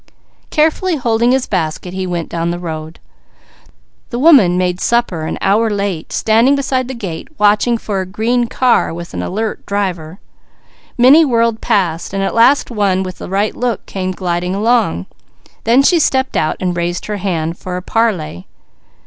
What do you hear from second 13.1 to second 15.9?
the right look came gliding along; so